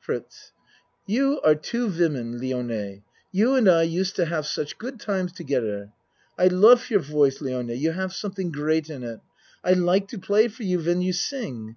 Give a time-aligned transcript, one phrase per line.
[0.00, 0.50] FRITZ
[1.06, 3.02] You are two women, Lione.
[3.30, 5.92] You and I used to haf such good times togedder.
[6.36, 9.20] I lof your voice, Lione, you haf someding great in it.
[9.62, 11.74] I like to play for you when you sing.